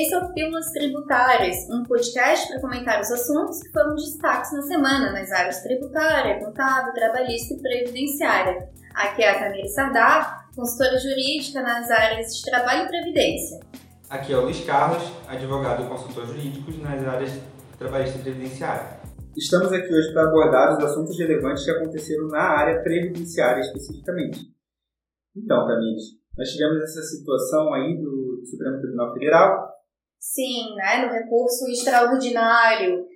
Esse 0.00 0.14
é 0.14 0.18
o 0.18 0.32
Pílulas 0.32 0.72
Tributárias, 0.72 1.68
um 1.68 1.84
podcast 1.84 2.48
para 2.48 2.60
comentar 2.62 3.02
os 3.02 3.10
assuntos 3.10 3.62
que 3.62 3.70
foram 3.70 3.94
destaques 3.94 4.50
na 4.50 4.62
semana 4.62 5.12
nas 5.12 5.30
áreas 5.30 5.62
tributária, 5.62 6.42
contábil, 6.42 6.94
trabalhista 6.94 7.52
e 7.52 7.60
previdenciária. 7.60 8.70
Aqui 8.94 9.22
é 9.22 9.28
a 9.28 9.38
Camila 9.38 9.68
Sardar, 9.68 10.48
consultora 10.56 10.98
jurídica 10.98 11.60
nas 11.60 11.90
áreas 11.90 12.34
de 12.34 12.44
trabalho 12.50 12.86
e 12.86 12.88
previdência. 12.88 13.60
Aqui 14.08 14.32
é 14.32 14.38
o 14.38 14.40
Luiz 14.40 14.64
Carlos, 14.64 15.02
advogado 15.28 15.84
e 15.84 15.86
consultor 15.86 16.26
jurídico 16.28 16.72
nas 16.82 17.06
áreas 17.06 17.38
trabalhista 17.76 18.20
e 18.20 18.22
previdenciária. 18.22 19.00
Estamos 19.36 19.70
aqui 19.70 19.92
hoje 19.92 20.14
para 20.14 20.28
abordar 20.28 20.78
os 20.78 20.82
assuntos 20.82 21.18
relevantes 21.18 21.62
que 21.62 21.72
aconteceram 21.72 22.26
na 22.28 22.40
área 22.40 22.82
previdenciária 22.82 23.60
especificamente. 23.60 24.46
Então, 25.36 25.66
Tamires, 25.66 26.04
nós 26.38 26.48
tivemos 26.48 26.82
essa 26.84 27.02
situação 27.02 27.74
aí 27.74 28.00
do 28.00 28.42
Supremo 28.46 28.80
Tribunal 28.80 29.12
Federal. 29.12 29.79
Sim, 30.20 30.76
né, 30.76 31.06
no 31.06 31.12
recurso 31.12 31.66
extraordinário 31.70 33.08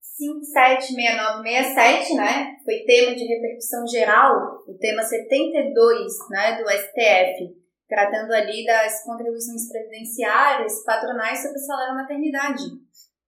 576967, 0.00 2.14
né, 2.16 2.56
foi 2.64 2.82
tema 2.84 3.14
de 3.14 3.24
repercussão 3.24 3.86
geral, 3.86 4.64
o 4.66 4.74
tema 4.74 5.00
72, 5.00 6.12
né, 6.30 6.60
do 6.60 6.68
STF, 6.68 7.56
tratando 7.88 8.32
ali 8.32 8.66
das 8.66 9.04
contribuições 9.04 9.70
previdenciárias 9.70 10.82
patronais 10.84 11.40
sobre 11.40 11.58
o 11.58 11.60
salário 11.60 11.94
maternidade. 11.94 12.64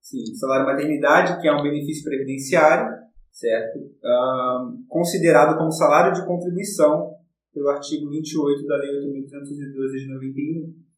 Sim, 0.03 0.35
salário 0.35 0.67
maternidade, 0.67 1.41
que 1.41 1.47
é 1.47 1.53
um 1.53 1.63
benefício 1.63 2.03
previdenciário, 2.03 2.99
certo? 3.31 3.79
Um, 3.79 4.85
considerado 4.89 5.57
como 5.57 5.71
salário 5.71 6.13
de 6.13 6.27
contribuição 6.27 7.15
pelo 7.55 7.69
artigo 7.69 8.11
28 8.11 8.67
da 8.67 8.77
Lei 8.77 8.91
8.212 8.91 9.99
de 9.99 10.09
91. 10.15 10.90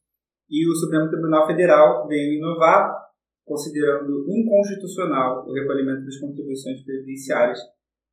E 0.53 0.69
o 0.69 0.75
Supremo 0.75 1.09
Tribunal 1.09 1.47
Federal 1.47 2.07
veio 2.07 2.35
inovar, 2.35 2.93
considerando 3.43 4.27
inconstitucional 4.29 5.49
o 5.49 5.53
recolhimento 5.55 6.05
das 6.05 6.19
contribuições 6.19 6.85
previdenciárias 6.85 7.59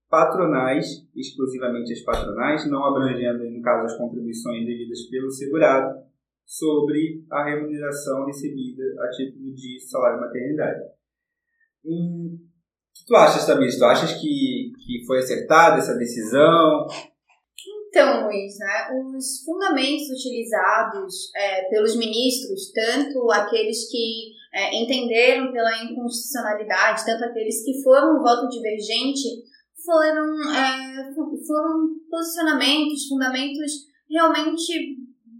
patronais, 0.09 1.05
exclusivamente 1.13 1.91
as 1.91 1.99
patronais, 1.99 2.65
não 2.71 2.85
abrangendo, 2.85 3.43
no 3.43 3.61
caso, 3.61 3.87
as 3.87 3.97
contribuições 3.97 4.65
devidas 4.65 5.01
pelo 5.09 5.29
segurado, 5.29 5.99
sobre 6.45 7.25
a 7.29 7.43
remuneração 7.43 8.25
recebida 8.25 8.83
a 9.03 9.09
título 9.09 9.53
de 9.53 9.77
salário 9.81 10.21
maternidade. 10.21 10.79
Hum, 11.83 12.37
o 12.39 12.93
que 12.93 13.05
tu 13.05 13.15
achas, 13.17 13.45
Tamir? 13.45 13.69
Tu 13.77 13.83
achas 13.83 14.13
que, 14.13 14.71
que 14.79 15.05
foi 15.05 15.19
acertada 15.19 15.77
essa 15.77 15.95
decisão? 15.95 16.87
Então, 17.89 18.27
Luiz, 18.27 18.55
né, 18.59 18.87
os 18.93 19.43
fundamentos 19.43 20.09
utilizados 20.11 21.31
é, 21.35 21.63
pelos 21.69 21.95
ministros, 21.95 22.71
tanto 22.71 23.31
aqueles 23.31 23.89
que 23.89 24.31
é, 24.53 24.75
entenderam 24.75 25.51
pela 25.51 25.83
inconstitucionalidade, 25.83 27.03
tanto 27.03 27.25
aqueles 27.25 27.65
que 27.65 27.81
foram 27.81 28.21
voto 28.21 28.47
divergente, 28.47 29.27
foram, 29.83 30.53
é, 30.55 31.13
foram 31.47 31.89
posicionamentos, 32.11 33.07
fundamentos 33.07 33.71
realmente 34.07 34.97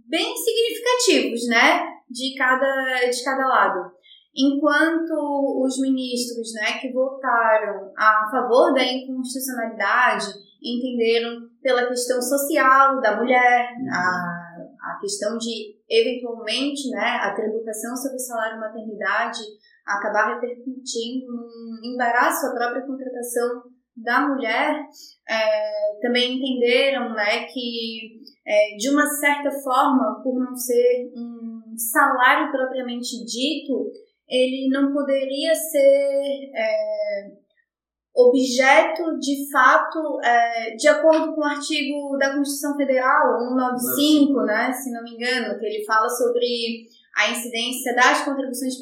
bem 0.08 0.34
significativos, 0.36 1.46
né, 1.46 1.86
de 2.10 2.34
cada, 2.36 3.08
de 3.08 3.24
cada 3.24 3.46
lado. 3.46 3.92
Enquanto 4.36 5.62
os 5.64 5.80
ministros, 5.80 6.52
né, 6.54 6.78
que 6.80 6.92
votaram 6.92 7.92
a 7.96 8.28
favor 8.28 8.74
da 8.74 8.82
inconstitucionalidade, 8.82 10.49
entenderam 10.62 11.48
pela 11.62 11.86
questão 11.86 12.20
social 12.20 13.00
da 13.00 13.16
mulher, 13.16 13.72
uhum. 13.78 13.88
a, 13.92 14.94
a 14.94 14.98
questão 15.00 15.36
de, 15.38 15.76
eventualmente, 15.88 16.90
né, 16.90 17.18
a 17.22 17.34
tributação 17.34 17.96
sobre 17.96 18.16
o 18.16 18.20
salário 18.20 18.60
maternidade 18.60 19.40
acabar 19.86 20.34
repercutindo 20.34 21.26
num 21.26 21.92
embaraço 21.92 22.46
à 22.46 22.54
própria 22.54 22.86
contratação 22.86 23.62
da 23.96 24.28
mulher, 24.28 24.82
é, 25.28 26.00
também 26.00 26.36
entenderam 26.36 27.12
né, 27.12 27.44
que, 27.46 28.20
é, 28.46 28.76
de 28.76 28.88
uma 28.88 29.06
certa 29.06 29.50
forma, 29.50 30.20
por 30.22 30.38
não 30.38 30.54
ser 30.54 31.10
um 31.14 31.76
salário 31.76 32.50
propriamente 32.50 33.24
dito, 33.24 33.90
ele 34.28 34.68
não 34.70 34.92
poderia 34.92 35.54
ser 35.54 36.50
é, 36.54 37.39
objeto 38.14 39.18
de 39.18 39.50
fato, 39.50 40.20
é, 40.22 40.74
de 40.74 40.88
acordo 40.88 41.34
com 41.34 41.40
o 41.40 41.44
artigo 41.44 42.16
da 42.18 42.34
Constituição 42.34 42.76
Federal 42.76 43.38
195, 43.38 44.42
né, 44.42 44.72
se 44.72 44.90
não 44.90 45.02
me 45.02 45.14
engano, 45.14 45.58
que 45.58 45.66
ele 45.66 45.84
fala 45.84 46.08
sobre 46.08 46.86
a 47.16 47.30
incidência 47.30 47.94
das 47.94 48.24
contribuições 48.24 48.74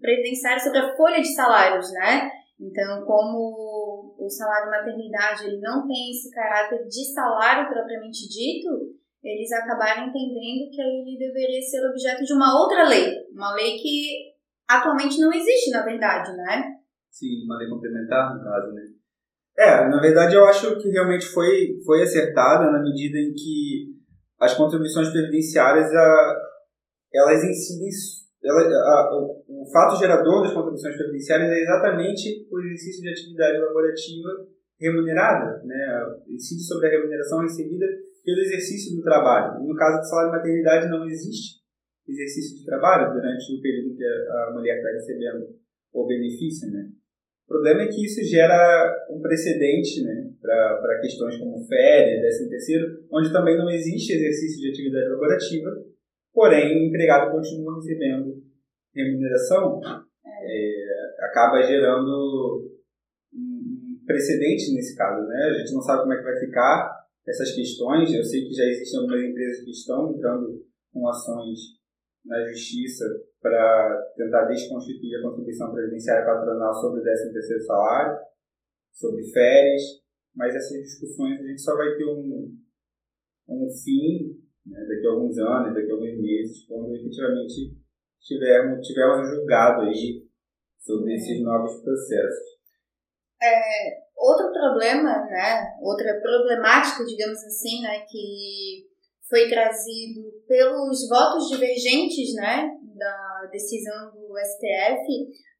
previdenciárias 0.00 0.64
sobre 0.64 0.78
a 0.78 0.96
folha 0.96 1.20
de 1.20 1.34
salários, 1.34 1.92
né? 1.92 2.30
Então, 2.58 3.04
como 3.04 4.14
o 4.18 4.28
salário 4.28 4.70
maternidade 4.70 5.46
ele 5.46 5.60
não 5.60 5.86
tem 5.86 6.10
esse 6.10 6.30
caráter 6.30 6.86
de 6.86 7.12
salário 7.12 7.68
propriamente 7.68 8.28
dito, 8.28 8.68
eles 9.22 9.50
acabaram 9.52 10.08
entendendo 10.08 10.70
que 10.70 10.80
ele 10.80 11.18
deveria 11.18 11.60
ser 11.60 11.86
objeto 11.88 12.24
de 12.24 12.32
uma 12.32 12.60
outra 12.60 12.88
lei, 12.88 13.26
uma 13.32 13.54
lei 13.54 13.76
que 13.78 14.32
atualmente 14.68 15.20
não 15.20 15.32
existe, 15.32 15.70
na 15.70 15.84
verdade, 15.84 16.32
né? 16.36 16.71
Sim, 17.12 17.44
uma 17.44 17.58
lei 17.58 17.68
complementar, 17.68 18.34
no 18.34 18.42
caso, 18.42 18.72
né? 18.72 18.82
É, 19.58 19.86
na 19.86 20.00
verdade 20.00 20.34
eu 20.34 20.46
acho 20.46 20.78
que 20.80 20.88
realmente 20.88 21.26
foi, 21.26 21.78
foi 21.84 22.02
acertada 22.02 22.70
na 22.72 22.80
medida 22.80 23.18
em 23.18 23.34
que 23.34 23.92
as 24.40 24.54
contribuições 24.54 25.10
previdenciárias, 25.10 25.92
a, 25.92 26.36
elas 27.12 27.44
incidem, 27.44 27.90
ela, 28.42 28.60
a, 28.62 29.10
o, 29.14 29.44
o 29.46 29.70
fato 29.70 29.98
gerador 29.98 30.42
das 30.42 30.54
contribuições 30.54 30.96
previdenciárias 30.96 31.50
é 31.50 31.60
exatamente 31.60 32.48
o 32.50 32.58
exercício 32.60 33.02
de 33.02 33.10
atividade 33.10 33.58
laborativa 33.58 34.30
remunerada, 34.80 35.62
né? 35.64 36.16
incide 36.28 36.62
sobre 36.62 36.88
a 36.88 36.90
remuneração 36.90 37.42
recebida 37.42 37.86
pelo 38.24 38.40
exercício 38.40 38.96
do 38.96 39.02
trabalho. 39.02 39.62
E 39.62 39.68
no 39.68 39.76
caso 39.76 40.00
do 40.00 40.08
salário 40.08 40.32
de 40.32 40.38
maternidade 40.38 40.88
não 40.88 41.04
existe 41.04 41.60
exercício 42.08 42.58
de 42.58 42.64
trabalho 42.64 43.12
durante 43.12 43.54
o 43.54 43.60
período 43.60 43.96
que 43.96 44.04
a 44.04 44.50
mulher 44.54 44.78
está 44.78 44.90
recebendo 44.90 45.62
o 45.92 46.06
benefício, 46.06 46.70
né? 46.70 46.90
O 47.44 47.48
problema 47.52 47.82
é 47.82 47.88
que 47.88 48.04
isso 48.04 48.22
gera 48.24 49.06
um 49.10 49.20
precedente 49.20 50.02
né, 50.02 50.32
para 50.40 51.00
questões 51.02 51.36
como 51.36 51.62
férias, 51.66 52.22
décimo 52.22 52.48
terceiro, 52.48 53.04
onde 53.10 53.32
também 53.32 53.58
não 53.58 53.68
existe 53.68 54.14
exercício 54.14 54.60
de 54.60 54.70
atividade 54.70 55.08
laborativa, 55.08 55.70
porém 56.32 56.78
o 56.78 56.88
empregado 56.88 57.30
continua 57.30 57.74
recebendo 57.74 58.42
remuneração, 58.94 59.80
é, 60.24 61.24
acaba 61.26 61.62
gerando 61.62 62.70
um 63.34 64.02
precedente 64.06 64.72
nesse 64.72 64.96
caso. 64.96 65.26
Né? 65.26 65.36
A 65.50 65.58
gente 65.58 65.74
não 65.74 65.82
sabe 65.82 66.02
como 66.02 66.14
é 66.14 66.18
que 66.18 66.24
vai 66.24 66.38
ficar 66.38 67.02
essas 67.26 67.54
questões. 67.54 68.14
Eu 68.14 68.24
sei 68.24 68.46
que 68.46 68.54
já 68.54 68.64
existem 68.64 69.00
algumas 69.00 69.22
empresas 69.22 69.64
que 69.64 69.70
estão 69.70 70.14
entrando 70.14 70.64
com 70.92 71.08
ações 71.08 71.58
na 72.24 72.48
justiça 72.48 73.04
para 73.42 74.12
tentar 74.16 74.44
desconstituir 74.44 75.18
a 75.18 75.22
contribuição 75.22 75.72
previdenciária 75.72 76.24
patronal 76.24 76.72
sobre 76.72 77.00
o 77.00 77.02
13º 77.02 77.60
salário, 77.66 78.18
sobre 78.92 79.24
férias, 79.32 79.82
mas 80.34 80.54
essas 80.54 80.80
discussões 80.80 81.40
a 81.40 81.46
gente 81.46 81.60
só 81.60 81.76
vai 81.76 81.96
ter 81.96 82.06
um, 82.06 82.56
um 83.48 83.68
fim 83.84 84.40
né, 84.64 84.78
daqui 84.86 85.06
a 85.06 85.10
alguns 85.10 85.36
anos, 85.38 85.74
daqui 85.74 85.90
a 85.90 85.94
alguns 85.94 86.20
meses, 86.20 86.64
quando 86.66 86.94
efetivamente 86.94 87.76
tivermos, 88.20 88.86
tivermos 88.86 89.28
julgado 89.28 89.82
aí 89.82 90.24
sobre 90.78 91.14
esses 91.14 91.42
novos 91.42 91.82
processos. 91.82 92.52
É, 93.42 94.02
outro 94.16 94.52
problema, 94.52 95.26
né, 95.26 95.76
outra 95.82 96.20
problemática, 96.20 97.04
digamos 97.04 97.42
assim, 97.44 97.82
né, 97.82 98.06
que 98.08 98.86
foi 99.28 99.48
trazido 99.48 100.30
pelos 100.46 101.08
votos 101.08 101.48
divergentes, 101.48 102.34
né, 102.34 102.70
da 102.96 103.48
decisão 103.50 104.10
do 104.12 104.34
STF 104.38 105.06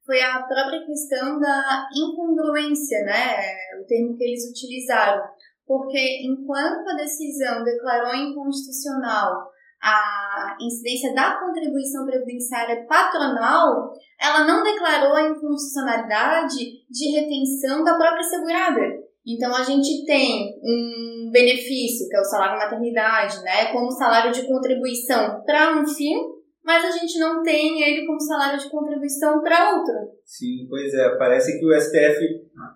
foi 0.05 0.21
a 0.21 0.43
própria 0.43 0.85
questão 0.85 1.39
da 1.39 1.87
incongruência, 1.95 3.03
né? 3.03 3.35
É 3.71 3.81
o 3.81 3.85
termo 3.85 4.15
que 4.17 4.23
eles 4.23 4.49
utilizaram. 4.49 5.23
Porque 5.65 6.23
enquanto 6.25 6.89
a 6.89 6.95
decisão 6.95 7.63
declarou 7.63 8.13
inconstitucional 8.13 9.53
a 9.81 10.55
incidência 10.61 11.13
da 11.13 11.39
contribuição 11.39 12.05
previdenciária 12.05 12.85
patronal, 12.87 13.93
ela 14.19 14.45
não 14.45 14.63
declarou 14.63 15.13
a 15.13 15.27
inconstitucionalidade 15.29 16.85
de 16.89 17.11
retenção 17.11 17.83
da 17.83 17.97
própria 17.97 18.23
segurada. 18.23 18.79
Então 19.25 19.55
a 19.55 19.63
gente 19.63 20.05
tem 20.05 20.53
um 20.63 21.29
benefício, 21.31 22.07
que 22.09 22.15
é 22.15 22.19
o 22.19 22.25
salário 22.25 22.59
maternidade, 22.59 23.41
né, 23.41 23.71
como 23.71 23.91
salário 23.91 24.31
de 24.31 24.45
contribuição 24.45 25.43
para 25.45 25.81
um 25.81 25.87
fim 25.87 26.32
mas 26.63 26.85
a 26.85 26.91
gente 26.91 27.19
não 27.19 27.43
tem 27.43 27.81
ele 27.81 28.05
como 28.05 28.19
salário 28.19 28.59
de 28.59 28.69
contribuição 28.69 29.41
para 29.41 29.77
outro. 29.77 29.93
Sim, 30.23 30.65
pois 30.69 30.93
é. 30.93 31.17
Parece 31.17 31.59
que 31.59 31.65
o 31.65 31.79
STF 31.79 32.19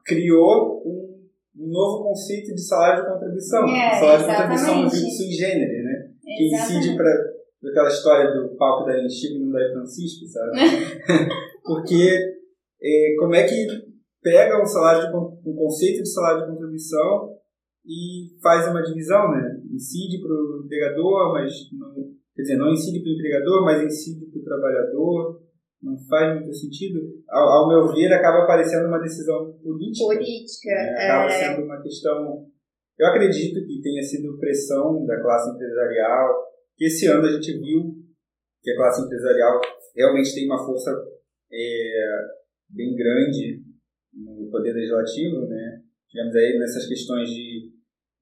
criou 0.05 0.83
um, 0.85 1.17
um 1.57 1.69
novo 1.69 2.03
conceito 2.03 2.53
de 2.53 2.61
salário 2.61 3.03
de 3.03 3.09
contribuição. 3.09 3.65
É, 3.67 3.99
salário 3.99 4.23
exatamente. 4.25 4.59
de 4.59 4.65
contribuição 4.65 5.09
sui 5.09 5.31
generis, 5.31 5.83
né? 5.83 6.11
Que 6.21 6.55
incide 6.55 6.97
para 6.97 7.09
aquela 7.69 7.87
história 7.87 8.31
do 8.31 8.55
palco 8.57 8.85
da 8.85 8.93
Chico 9.07 9.35
e 9.35 9.39
não 9.39 9.51
da 9.51 9.71
Francisco, 9.71 10.25
sabe? 10.27 10.51
Porque 11.63 12.37
é, 12.81 13.15
como 13.19 13.35
é 13.35 13.43
que 13.47 13.67
pega 14.21 14.61
um 14.61 14.65
salário 14.65 15.09
de, 15.09 15.15
um 15.49 15.55
conceito 15.55 16.03
de 16.03 16.09
salário 16.09 16.41
de 16.41 16.51
contribuição 16.51 17.37
e 17.85 18.37
faz 18.43 18.67
uma 18.67 18.83
divisão, 18.83 19.31
né? 19.31 19.61
Incide 19.73 20.21
para 20.21 20.31
o 20.31 20.63
empregador, 20.65 21.31
mas 21.31 21.53
não, 21.71 21.93
quer 22.37 22.43
dizer, 22.43 22.57
não 22.57 22.71
incide 22.71 23.01
para 23.01 23.09
o 23.09 23.13
empregador, 23.15 23.65
mas 23.65 23.83
incide 23.83 24.27
para 24.27 24.39
o 24.39 24.43
trabalhador. 24.43 25.41
Não 25.81 25.97
faz 26.07 26.35
muito 26.35 26.53
sentido. 26.53 26.99
Ao, 27.27 27.43
ao, 27.43 27.67
meu 27.67 27.93
ver, 27.93 28.13
acaba 28.13 28.45
parecendo 28.45 28.87
uma 28.87 28.99
decisão 28.99 29.53
política. 29.61 30.05
Política. 30.05 30.69
Né? 30.69 31.03
Acaba 31.03 31.25
é... 31.25 31.29
sendo 31.29 31.65
uma 31.65 31.81
questão. 31.81 32.47
Eu 32.97 33.07
acredito 33.07 33.65
que 33.65 33.81
tenha 33.81 34.01
sido 34.03 34.37
pressão 34.39 35.05
da 35.05 35.19
classe 35.21 35.51
empresarial, 35.51 36.43
que 36.75 36.85
esse 36.85 37.07
ano 37.07 37.25
a 37.25 37.31
gente 37.31 37.59
viu 37.59 37.95
que 38.61 38.71
a 38.71 38.75
classe 38.75 39.03
empresarial 39.03 39.59
realmente 39.95 40.33
tem 40.33 40.45
uma 40.45 40.63
força 40.63 40.91
é, 41.51 42.09
bem 42.69 42.95
grande 42.95 43.63
no 44.13 44.49
poder 44.49 44.73
legislativo, 44.73 45.47
né? 45.47 45.81
Tivemos 46.09 46.35
aí 46.35 46.57
nessas 46.57 46.87
questões 46.87 47.29
de, 47.29 47.71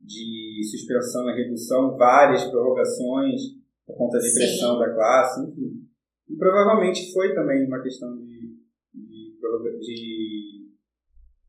de 0.02 0.62
suspensão 0.72 1.30
e 1.30 1.36
redução 1.36 1.98
várias 1.98 2.44
prorrogações 2.46 3.56
por 3.86 3.98
conta 3.98 4.18
da 4.18 4.24
pressão 4.24 4.80
da 4.80 4.94
classe, 4.94 5.42
enfim. 5.42 5.86
E 6.30 6.36
provavelmente 6.36 7.14
foi 7.14 7.34
também 7.36 7.66
uma 7.68 7.82
questão 7.82 8.18
de, 8.18 8.58
de, 8.94 9.38
de 9.80 10.66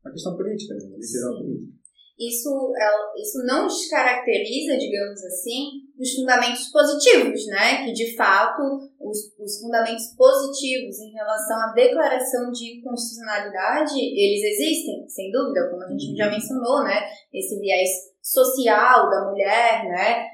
uma 0.05 0.11
questão 0.11 0.37
política, 0.37 0.75
né? 0.75 0.85
uma 0.87 0.97
decisão 0.97 1.33
Sim. 1.33 1.43
política. 1.43 1.77
Isso, 2.19 2.49
é, 2.75 3.21
isso 3.21 3.45
não 3.45 3.67
descaracteriza, 3.67 4.75
digamos 4.75 5.23
assim, 5.23 5.85
os 5.99 6.15
fundamentos 6.15 6.67
positivos, 6.71 7.45
né? 7.45 7.85
Que 7.85 7.93
de 7.93 8.15
fato 8.15 8.63
os, 8.99 9.17
os 9.37 9.59
fundamentos 9.61 10.15
positivos 10.17 10.97
em 10.97 11.11
relação 11.11 11.57
à 11.61 11.73
declaração 11.73 12.51
de 12.51 12.81
constitucionalidade, 12.81 13.99
eles 13.99 14.43
existem, 14.43 15.07
sem 15.07 15.31
dúvida, 15.31 15.69
como 15.69 15.83
a 15.83 15.89
gente 15.89 16.15
já 16.15 16.25
uhum. 16.25 16.31
mencionou, 16.31 16.83
né? 16.83 17.05
Esse 17.31 17.59
viés 17.59 17.89
social 18.19 19.11
da 19.11 19.29
mulher, 19.29 19.85
né? 19.85 20.27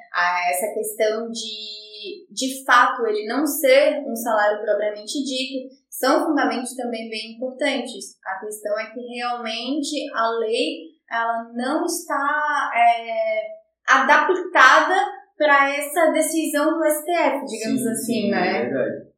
essa 0.49 0.73
questão 0.73 1.29
de, 1.31 1.82
de 2.29 2.65
fato, 2.65 3.05
ele 3.05 3.27
não 3.27 3.45
ser 3.45 4.03
um 4.05 4.15
salário 4.15 4.61
propriamente 4.61 5.23
dito, 5.23 5.73
são 5.89 6.25
fundamentos 6.25 6.75
também 6.75 7.09
bem 7.09 7.35
importantes. 7.35 8.17
A 8.25 8.39
questão 8.39 8.77
é 8.79 8.91
que 8.91 8.99
realmente 8.99 10.11
a 10.13 10.29
lei 10.39 10.93
ela 11.09 11.51
não 11.53 11.85
está 11.85 12.71
é, 12.75 13.41
adaptada 13.87 14.95
para 15.37 15.75
essa 15.75 16.11
decisão 16.11 16.77
do 16.77 16.83
STF, 16.85 17.45
digamos 17.45 17.81
sim, 17.81 17.89
assim, 17.89 18.21
sim, 18.21 18.31
né? 18.31 18.57
É 18.57 18.69
verdade. 18.69 19.13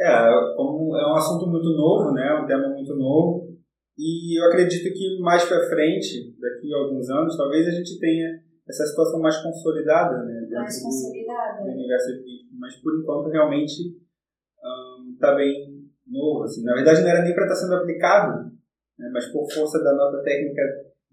É, 0.00 0.56
como 0.56 0.96
é 0.96 1.06
um 1.06 1.16
assunto 1.16 1.46
muito 1.46 1.70
novo, 1.70 2.12
né? 2.12 2.34
Um 2.34 2.46
tema 2.46 2.68
muito 2.68 2.94
novo. 2.96 3.54
E 3.96 4.40
eu 4.40 4.48
acredito 4.48 4.92
que 4.92 5.20
mais 5.20 5.44
para 5.44 5.68
frente, 5.68 6.34
daqui 6.40 6.74
a 6.74 6.78
alguns 6.78 7.08
anos, 7.08 7.36
talvez 7.36 7.68
a 7.68 7.70
gente 7.70 7.98
tenha 8.00 8.42
essa 8.68 8.86
situação 8.86 9.20
mais 9.20 9.36
consolidada, 9.42 10.22
né? 10.24 10.46
Mais 10.50 10.82
consolidada. 10.82 11.62
Do, 11.62 11.70
universo. 11.70 12.10
Mas 12.58 12.76
por 12.76 12.98
enquanto 12.98 13.30
realmente 13.30 13.96
está 15.14 15.32
um, 15.32 15.36
bem 15.36 15.84
novo. 16.06 16.44
Assim. 16.44 16.62
Na 16.64 16.74
verdade 16.74 17.02
não 17.02 17.08
era 17.08 17.22
nem 17.22 17.34
para 17.34 17.44
estar 17.44 17.54
tá 17.54 17.60
sendo 17.60 17.74
aplicado, 17.74 18.50
né? 18.98 19.10
mas 19.12 19.26
por 19.32 19.50
força 19.52 19.82
da 19.82 19.94
nota 19.94 20.22
técnica 20.22 20.62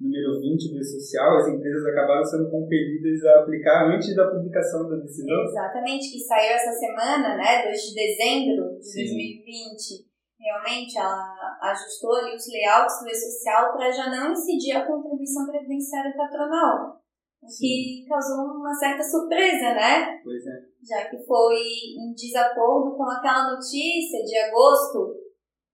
número 0.01 0.41
20 0.41 0.73
do 0.73 0.83
social, 0.83 1.37
as 1.37 1.47
empresas 1.47 1.85
acabaram 1.85 2.25
sendo 2.25 2.49
compelidas 2.49 3.23
a 3.23 3.39
aplicar 3.41 3.85
antes 3.85 4.15
da 4.15 4.31
publicação 4.31 4.89
da 4.89 4.95
decisão. 4.97 5.43
Exatamente, 5.43 6.11
que 6.11 6.19
saiu 6.19 6.53
essa 6.53 6.71
semana, 6.71 7.37
né, 7.37 7.63
2 7.65 7.77
de 7.77 7.93
dezembro 7.93 8.79
de 8.79 8.83
Sim. 8.83 9.05
2020. 9.05 10.11
Realmente, 10.41 10.97
ela 10.97 11.59
ajustou 11.69 12.15
ali 12.15 12.35
os 12.35 12.47
layouts 12.49 12.99
do 12.99 13.09
E-Social 13.09 13.77
para 13.77 13.91
já 13.91 14.09
não 14.09 14.31
incidir 14.31 14.75
a 14.75 14.87
contribuição 14.87 15.45
previdenciária 15.45 16.17
patronal. 16.17 16.99
O 17.41 17.47
que 17.47 18.05
causou 18.07 18.59
uma 18.59 18.73
certa 18.73 19.03
surpresa, 19.03 19.73
né? 19.73 20.21
Pois 20.23 20.45
é. 20.45 20.61
Já 20.83 21.09
que 21.09 21.17
foi 21.25 21.57
em 21.97 22.13
desacordo 22.13 22.95
com 22.95 23.03
aquela 23.03 23.51
notícia 23.51 24.23
de 24.23 24.37
agosto 24.37 25.15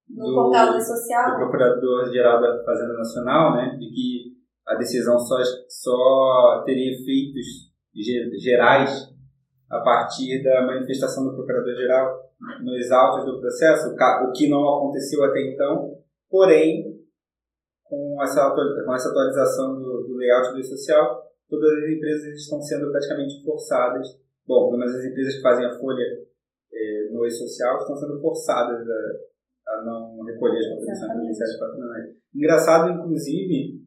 no 0.09 0.25
do, 0.25 0.33
portal 0.33 0.73
do 0.73 0.81
social. 0.81 1.31
Do 1.31 1.37
Procurador-Geral 1.37 2.41
da 2.41 2.63
Fazenda 2.63 2.93
Nacional, 2.93 3.53
né, 3.55 3.77
de 3.77 3.89
que 3.89 4.37
a 4.65 4.75
decisão 4.75 5.19
só, 5.19 5.35
só 5.67 6.63
teria 6.65 6.93
efeitos 6.93 7.73
gerais 8.41 9.13
a 9.69 9.79
partir 9.81 10.43
da 10.43 10.65
manifestação 10.65 11.25
do 11.25 11.35
Procurador-Geral 11.35 12.27
nos 12.63 12.91
autos 12.91 13.25
do 13.25 13.39
processo, 13.39 13.93
o 13.93 14.31
que 14.31 14.49
não 14.49 14.77
aconteceu 14.77 15.23
até 15.23 15.41
então, 15.41 15.97
porém, 16.29 16.97
com 17.83 18.21
essa, 18.21 18.49
com 18.51 18.93
essa 18.93 19.09
atualização 19.09 19.75
do, 19.75 20.03
do 20.07 20.15
layout 20.17 20.53
do 20.53 20.63
social, 20.63 21.26
todas 21.49 21.83
as 21.83 21.89
empresas 21.89 22.35
estão 22.35 22.61
sendo 22.61 22.91
praticamente 22.91 23.43
forçadas, 23.43 24.07
bom, 24.45 24.67
pelo 24.67 24.79
menos 24.79 24.95
as 24.95 25.05
empresas 25.05 25.35
que 25.35 25.41
fazem 25.41 25.65
a 25.65 25.77
folha 25.77 26.05
eh, 26.73 27.09
no 27.11 27.25
e-social 27.25 27.77
estão 27.79 27.95
sendo 27.95 28.19
forçadas 28.21 28.87
a, 28.87 29.73
a 29.73 29.85
não 29.85 30.23
recolher 30.23 30.59
as 30.59 30.67
contribuições 30.67 31.11
previdenciárias 31.11 31.59
patronais. 31.59 32.15
Engraçado, 32.35 32.91
inclusive, 32.91 33.81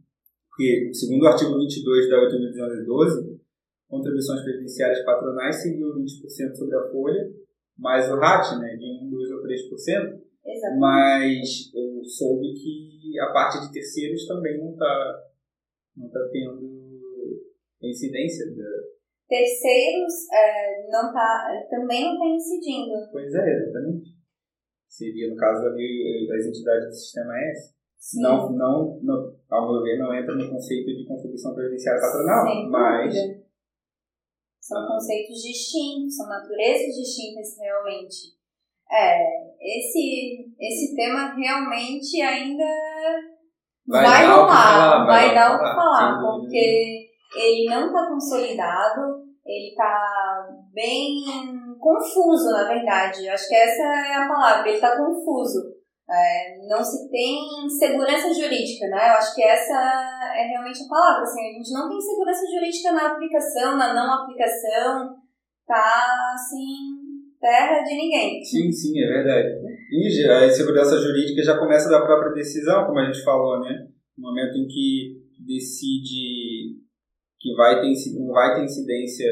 que, 0.57 0.91
segundo 0.93 1.23
o 1.23 1.29
artigo 1.29 1.57
22 1.57 2.11
da 2.11 2.17
8.212, 2.17 3.41
contribuições 3.89 4.43
previdenciárias 4.43 5.05
patronais 5.05 5.57
seriam 5.57 5.91
20% 5.91 6.55
sobre 6.55 6.77
a 6.77 6.91
folha, 6.91 7.31
mais 7.79 8.11
o 8.11 8.17
RAT, 8.17 8.59
né, 8.59 8.77
de 8.77 9.07
1, 9.07 9.11
2 9.11 9.31
ou 9.31 9.43
3%. 9.43 10.21
Exatamente. 10.45 10.81
Mas 10.81 11.75
eu 11.75 12.05
soube 12.05 12.55
que 12.55 13.19
a 13.21 13.33
parte 13.33 13.61
de 13.61 13.73
terceiros 13.73 14.27
também 14.27 14.59
não 14.59 14.73
está 14.73 15.27
não 15.97 16.09
tá 16.09 16.21
tendo 16.33 16.80
incidência 17.89 18.47
da, 18.47 18.71
terceiros 19.29 20.13
é, 20.33 20.89
não 20.91 21.13
tá, 21.13 21.49
também 21.71 22.05
não 22.05 22.15
está 22.15 22.27
incidindo. 22.27 22.93
Pois 23.13 23.35
é, 23.35 23.57
exatamente 23.57 24.21
seria, 24.91 25.31
no 25.31 25.37
caso 25.37 25.69
ali, 25.69 26.27
das 26.29 26.45
entidades 26.45 26.89
do 26.89 26.95
Sistema 26.95 27.33
S, 27.39 27.75
não, 28.21 28.51
não, 28.53 29.01
não, 29.03 29.37
ao 29.49 29.73
meu 29.73 29.83
ver, 29.83 29.99
não 29.99 30.13
entra 30.13 30.35
no 30.35 30.51
conceito 30.51 30.87
de 30.87 31.07
contribuição 31.07 31.55
previdenciária 31.55 32.01
patronal, 32.01 32.47
Sem 32.47 32.69
mas... 32.69 33.15
Dúvida. 33.15 33.41
São 34.61 34.87
conceitos 34.87 35.43
distintos, 35.43 36.17
são 36.17 36.29
naturezas 36.29 36.95
distintas 36.95 37.59
realmente. 37.59 38.39
É, 38.91 39.49
esse, 39.61 40.53
esse 40.61 40.95
tema 40.95 41.35
realmente 41.35 42.21
ainda 42.21 42.65
vai, 43.87 44.05
vai 44.05 44.27
dar 44.27 44.37
rolar, 44.37 45.07
vai, 45.07 45.27
vai 45.27 45.35
dar 45.35 45.55
o 45.55 45.59
que 45.59 45.75
falar, 45.75 46.21
porque 46.21 47.10
ele 47.35 47.71
não 47.71 47.87
está 47.87 48.09
consolidado, 48.09 49.01
ele 49.47 49.71
está 49.71 50.49
bem 50.73 51.23
confuso, 51.79 52.51
na 52.51 52.69
verdade. 52.69 53.29
Acho 53.29 53.49
que 53.49 53.55
essa 53.55 53.83
é 53.83 54.15
a 54.15 54.29
palavra, 54.29 54.69
ele 54.69 54.77
está 54.77 54.97
confuso. 54.97 55.81
É, 56.11 56.59
não 56.69 56.83
se 56.83 57.09
tem 57.09 57.39
segurança 57.69 58.35
jurídica, 58.35 58.89
né? 58.89 59.11
Eu 59.11 59.15
acho 59.15 59.33
que 59.35 59.45
essa 59.45 59.75
é 60.35 60.43
realmente 60.49 60.83
a 60.83 60.89
palavra. 60.89 61.23
Assim, 61.23 61.41
a 61.41 61.53
gente 61.53 61.73
não 61.73 61.89
tem 61.89 62.01
segurança 62.01 62.45
jurídica 62.51 62.93
na 62.93 63.13
aplicação, 63.13 63.77
na 63.77 63.95
não 63.95 64.25
aplicação. 64.25 65.17
Tá, 65.65 66.33
assim, 66.35 67.01
terra 67.41 67.81
de 67.83 67.95
ninguém. 67.95 68.43
Sim, 68.43 68.73
sim, 68.73 69.01
é 69.05 69.07
verdade. 69.07 69.49
E 69.93 70.29
a 70.29 70.47
insegurança 70.47 70.99
jurídica 70.99 71.43
já 71.45 71.57
começa 71.57 71.89
da 71.89 72.05
própria 72.05 72.33
decisão, 72.33 72.87
como 72.87 72.99
a 72.99 73.07
gente 73.07 73.23
falou, 73.23 73.61
né? 73.61 73.87
No 74.19 74.29
momento 74.29 74.57
em 74.57 74.67
que 74.67 75.21
decide 75.47 76.77
que 77.41 77.55
vai 77.55 77.81
ter, 77.81 77.93
não 78.19 78.33
vai 78.33 78.55
ter 78.55 78.65
incidência 78.65 79.27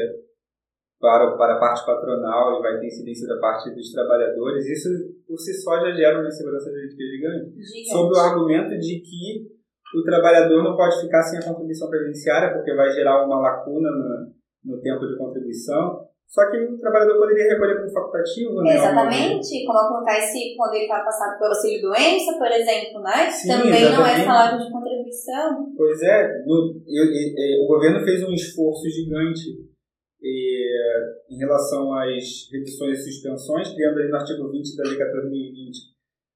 para, 0.99 1.37
para 1.37 1.55
a 1.55 1.59
parte 1.59 1.85
patronal 1.85 2.57
e 2.57 2.61
vai 2.61 2.79
ter 2.79 2.87
incidência 2.87 3.27
da 3.27 3.39
parte 3.39 3.73
dos 3.73 3.91
trabalhadores, 3.93 4.65
isso 4.65 4.89
por 5.25 5.37
si 5.37 5.53
só 5.53 5.79
já 5.79 5.91
gera 5.91 6.19
uma 6.19 6.27
insegurança 6.27 6.71
jurídica 6.71 7.03
gigante. 7.03 7.51
gigante. 7.51 7.89
Sob 7.89 8.13
o 8.13 8.19
argumento 8.19 8.77
de 8.77 8.99
que 8.99 9.47
o 9.95 10.03
trabalhador 10.03 10.63
não 10.63 10.75
pode 10.75 10.99
ficar 11.01 11.23
sem 11.23 11.39
a 11.39 11.43
contribuição 11.43 11.89
previdenciária, 11.89 12.53
porque 12.53 12.75
vai 12.75 12.89
gerar 12.91 13.25
uma 13.25 13.39
lacuna 13.39 13.89
no, 13.89 14.73
no 14.75 14.81
tempo 14.81 15.07
de 15.07 15.17
contribuição. 15.17 16.09
Só 16.27 16.45
que 16.51 16.57
o 16.57 16.77
trabalhador 16.77 17.17
poderia 17.17 17.53
recolher 17.53 17.79
como 17.79 17.91
facultativo, 17.91 18.61
né? 18.61 18.75
Exatamente, 18.75 19.65
como 19.65 19.79
acontece 19.79 20.53
quando 20.55 20.75
ele 20.75 20.83
está 20.83 20.99
passando 20.99 21.39
pelo 21.39 21.49
auxílio 21.49 21.81
doença, 21.89 22.37
por 22.37 22.51
exemplo, 22.51 23.01
né? 23.01 23.31
Sim, 23.31 23.47
Também 23.47 23.81
exatamente. 23.81 23.97
não 23.97 24.05
é 24.05 24.25
salário 24.25 24.59
de 24.59 24.71
contribuição. 24.71 24.98
Pois 25.75 26.01
é, 26.01 26.43
no, 26.45 26.81
eu, 26.87 27.05
eu, 27.05 27.63
o 27.63 27.67
governo 27.67 28.03
fez 28.03 28.23
um 28.23 28.33
esforço 28.33 28.89
gigante 28.89 29.69
em 30.21 31.37
relação 31.37 31.93
às 31.93 32.49
reduções 32.51 32.99
e 32.99 33.11
suspensões, 33.11 33.73
criando 33.73 33.99
ali 33.99 34.09
no 34.09 34.15
artigo 34.15 34.49
20 34.51 34.75
da 34.75 34.83
Lei 34.89 34.97
14.020 34.97 35.89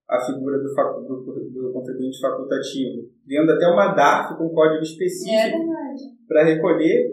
a 0.10 0.20
figura 0.25 0.60
do, 0.60 0.68
do, 0.68 1.50
do, 1.50 1.74
contribuinte 1.74 2.20
facultativo, 2.20 3.10
criando 3.25 3.51
até 3.51 3.65
uma 3.68 3.94
DARF 3.94 4.38
com 4.38 4.50
código 4.50 4.84
específico 4.84 5.34
é 5.34 6.27
para 6.27 6.44
recolher, 6.44 7.10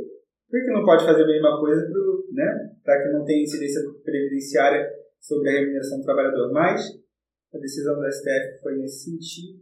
Por 0.51 0.61
que 0.61 0.71
não 0.73 0.85
pode 0.85 1.05
fazer 1.05 1.23
a 1.23 1.27
mesma 1.27 1.59
coisa 1.59 1.89
né, 2.33 2.75
para 2.85 3.03
que 3.03 3.13
não 3.13 3.25
tenha 3.25 3.43
incidência 3.43 3.81
previdenciária 4.05 4.91
sobre 5.21 5.49
a 5.49 5.53
remuneração 5.53 5.99
do 5.99 6.05
trabalhador? 6.05 6.53
Mas 6.53 6.83
a 7.55 7.59
decisão 7.59 7.97
do 7.97 8.13
STF 8.13 8.63
foi 8.63 8.77
nesse 8.77 9.11
sentido. 9.11 9.61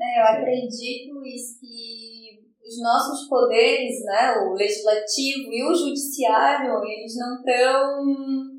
É, 0.00 0.20
eu 0.20 0.24
acredito, 0.24 1.14
Luiz, 1.14 1.58
que 1.58 2.38
os 2.62 2.82
nossos 2.82 3.28
poderes, 3.28 4.04
né, 4.04 4.34
o 4.46 4.54
legislativo 4.54 5.50
e 5.50 5.64
o 5.64 5.74
judiciário, 5.74 6.80
eles 6.84 7.16
não 7.16 7.36
estão 7.38 8.58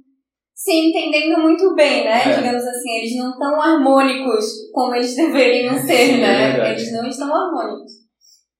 se 0.53 0.73
entendendo 0.73 1.39
muito 1.39 1.73
bem, 1.73 2.03
né? 2.03 2.19
É. 2.25 2.35
Digamos 2.35 2.63
assim, 2.65 2.97
eles 2.97 3.15
não 3.15 3.31
estão 3.31 3.61
harmônicos 3.61 4.69
como 4.73 4.93
eles 4.93 5.15
deveriam 5.15 5.73
ser, 5.79 6.07
Sim, 6.07 6.19
né? 6.19 6.59
É 6.59 6.71
eles 6.71 6.91
não 6.91 7.07
estão 7.07 7.33
harmônicos. 7.33 7.93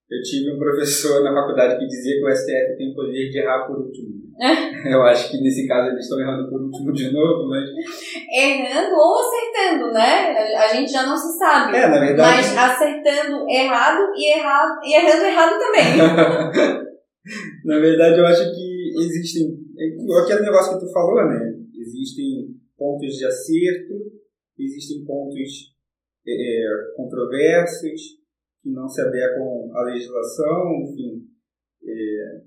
Eu 0.10 0.22
tive 0.24 0.56
um 0.56 0.58
professor 0.58 1.24
na 1.24 1.34
faculdade 1.34 1.78
que 1.78 1.86
dizia 1.86 2.16
que 2.16 2.26
o 2.26 2.36
STF 2.36 2.78
tem 2.78 2.92
o 2.92 2.96
poder 2.96 3.30
de 3.30 3.40
errar 3.40 3.68
por 3.68 3.78
último. 3.78 4.10
Eu 4.90 5.04
acho 5.04 5.30
que 5.30 5.42
nesse 5.42 5.68
caso 5.68 5.92
eles 5.92 6.06
estão 6.06 6.20
errando 6.20 6.50
por 6.50 6.62
último 6.62 6.94
de 6.94 7.12
novo, 7.12 7.50
mas. 7.50 7.70
Errando 8.34 8.96
ou 8.96 9.20
acertando, 9.20 9.69
né? 9.94 10.38
A 10.58 10.74
gente 10.74 10.92
já 10.92 11.06
não 11.06 11.16
se 11.16 11.38
sabe. 11.38 11.78
É, 11.78 11.88
na 11.88 12.00
verdade. 12.00 12.38
Mas 12.38 12.58
acertando 12.58 13.50
errado 13.50 14.12
e, 14.16 14.38
errado, 14.38 14.80
e 14.84 14.96
errando 14.96 15.26
errado 15.26 15.60
também. 15.60 15.98
na 17.66 17.80
verdade, 17.80 18.20
eu 18.20 18.26
acho 18.26 18.44
que 18.56 18.94
existem. 18.98 19.60
Aquele 20.24 20.42
negócio 20.42 20.74
que 20.74 20.86
tu 20.86 20.92
falou, 20.92 21.26
né? 21.28 21.56
Existem 21.76 22.56
pontos 22.78 23.16
de 23.16 23.26
acerto, 23.26 23.94
existem 24.58 25.06
pontos 25.06 25.74
é, 26.28 26.64
controversos 26.96 28.20
que 28.62 28.70
não 28.70 28.88
se 28.88 29.02
adequam 29.02 29.72
à 29.74 29.84
legislação, 29.84 30.82
enfim. 30.84 31.26
É, 31.84 32.42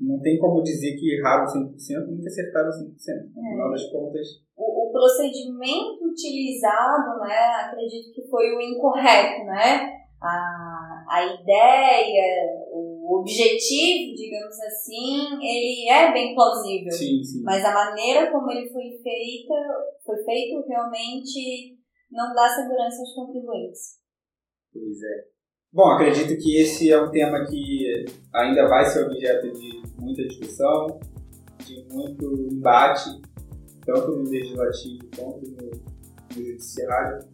não 0.00 0.20
tem 0.20 0.38
como 0.38 0.62
dizer 0.62 0.96
que 0.96 1.18
erraram 1.18 1.46
100%, 1.46 2.06
nem 2.08 2.20
que 2.20 2.28
acertaram 2.28 2.70
100%. 2.70 2.74
No 3.34 3.46
é. 3.46 3.50
final 3.50 3.70
das 3.70 3.90
contas. 3.90 4.28
O, 4.56 4.73
procedimento 4.94 6.06
utilizado, 6.06 7.18
né, 7.18 7.66
acredito 7.66 8.12
que 8.14 8.28
foi 8.28 8.54
o 8.54 8.60
incorreto, 8.60 9.44
né? 9.46 9.90
A, 10.22 11.04
a 11.10 11.24
ideia, 11.26 12.46
o 12.70 13.18
objetivo, 13.18 14.14
digamos 14.14 14.58
assim, 14.60 15.34
ele 15.42 15.90
é 15.90 16.12
bem 16.12 16.32
plausível. 16.34 16.92
Sim, 16.92 17.22
sim. 17.24 17.42
Mas 17.42 17.64
a 17.64 17.74
maneira 17.74 18.30
como 18.30 18.50
ele 18.52 18.70
foi 18.70 18.84
feita, 19.02 19.54
foi 20.06 20.24
feito 20.24 20.64
realmente 20.66 21.76
não 22.10 22.32
dá 22.32 22.48
segurança 22.48 23.00
aos 23.00 23.14
contribuintes. 23.14 23.98
Pois 24.72 25.02
é. 25.02 25.24
Bom, 25.72 25.90
acredito 25.90 26.40
que 26.40 26.56
esse 26.56 26.90
é 26.92 27.02
um 27.02 27.10
tema 27.10 27.44
que 27.44 28.04
ainda 28.32 28.68
vai 28.68 28.84
ser 28.84 29.04
objeto 29.04 29.52
de 29.52 29.82
muita 29.98 30.22
discussão, 30.22 31.00
de 31.66 31.84
muito 31.92 32.48
embate, 32.52 33.10
tanto 33.84 34.12
no 34.12 34.28
legislativo 34.28 35.04
quanto 35.16 35.46
no, 35.46 35.70
no 36.36 36.44
judiciário. 36.44 37.24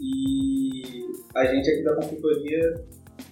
E 0.00 1.06
a 1.34 1.44
gente 1.46 1.70
aqui 1.70 1.84
da 1.84 1.94
consultoria 1.94 2.74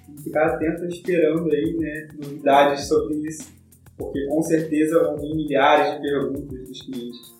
tem 0.07 0.15
que 0.17 0.23
ficar 0.23 0.47
atento 0.47 0.85
esperando 0.87 1.50
aí, 1.53 1.77
né, 1.77 2.09
novidades 2.15 2.87
sobre 2.87 3.17
isso, 3.27 3.53
porque 3.97 4.27
com 4.27 4.43
certeza 4.43 5.03
vão 5.03 5.17
vir 5.17 5.35
milhares 5.35 5.95
de 5.95 6.00
perguntas 6.03 6.69
dos 6.69 6.83
clientes 6.83 7.35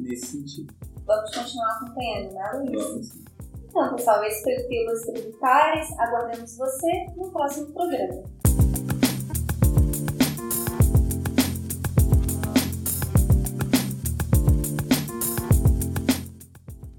nesse 0.00 0.26
sentido. 0.26 0.74
Vamos 1.06 1.34
continuar 1.34 1.76
acompanhando, 1.76 2.32
né, 2.32 2.52
Luiz? 2.54 2.82
Vamos. 2.82 3.22
Então, 3.68 3.96
pessoal, 3.96 4.22
esse 4.24 4.42
foi 4.42 4.54
o 4.54 4.68
Pílulas 4.68 5.00
Tributárias. 5.02 5.98
Aguardamos 5.98 6.56
você 6.58 7.06
no 7.16 7.32
próximo 7.32 7.72
programa. 7.72 8.22